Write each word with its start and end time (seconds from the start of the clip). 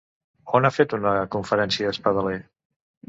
On 0.59 0.67
ha 0.69 0.71
fet 0.77 0.95
una 0.99 1.11
conferència 1.37 1.93
Espadaler? 1.97 2.37